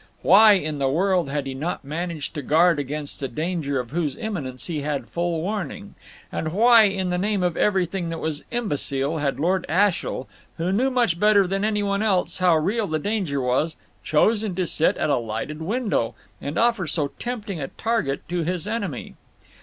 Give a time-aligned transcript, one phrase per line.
[0.23, 4.17] Why in the world had he not managed to guard against a danger of whose
[4.17, 5.93] imminence he had had full warning?
[6.31, 10.27] And why in the name of everything that was imbecile had Lord Ashiel,
[10.57, 14.97] who knew much better than anyone else how real the danger was, chosen to sit
[14.97, 19.13] at a lighted window, and offer so tempting a target to his enemy?